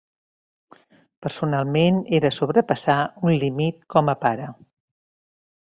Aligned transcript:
Personalment, 1.25 2.01
era 2.21 2.33
sobrepassar 2.39 2.97
un 3.29 3.37
límit 3.45 3.81
com 3.97 4.13
a 4.15 4.21
pare. 4.27 4.49